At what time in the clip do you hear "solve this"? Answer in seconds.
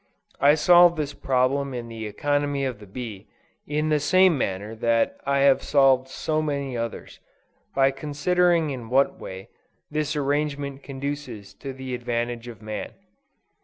0.55-1.13